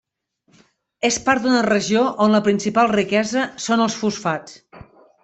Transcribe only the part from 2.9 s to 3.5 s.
riquesa